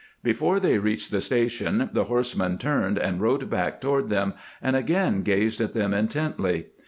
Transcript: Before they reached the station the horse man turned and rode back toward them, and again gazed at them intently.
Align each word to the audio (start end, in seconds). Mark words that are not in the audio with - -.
Before 0.23 0.59
they 0.59 0.79
reached 0.79 1.11
the 1.11 1.21
station 1.21 1.91
the 1.93 2.05
horse 2.05 2.35
man 2.35 2.57
turned 2.57 2.97
and 2.97 3.21
rode 3.21 3.51
back 3.51 3.79
toward 3.79 4.09
them, 4.09 4.33
and 4.59 4.75
again 4.75 5.21
gazed 5.21 5.61
at 5.61 5.75
them 5.75 5.93
intently. 5.93 6.69